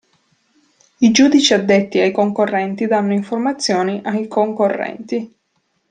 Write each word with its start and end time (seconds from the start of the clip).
I 0.97 1.11
giudici 1.11 1.53
addetti 1.53 1.99
ai 1.99 2.09
concorrenti 2.11 2.87
danno 2.87 3.13
informazioni 3.13 4.01
ai 4.03 4.27
concorrenti. 4.27 5.31